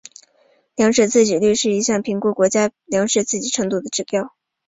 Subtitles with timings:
[0.77, 4.33] 粮食自给率是一项评估国家粮食自给程度的指标。